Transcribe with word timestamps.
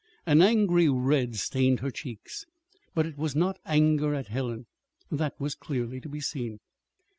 An 0.25 0.41
angry 0.41 0.89
red 0.89 1.35
stained 1.35 1.81
her 1.81 1.91
cheeks 1.91 2.47
but 2.95 3.05
it 3.05 3.19
was 3.19 3.35
not 3.35 3.59
anger 3.67 4.15
at 4.15 4.29
Helen. 4.29 4.65
That 5.11 5.39
was 5.39 5.53
clearly 5.53 6.01
to 6.01 6.09
be 6.09 6.19
seen. 6.19 6.57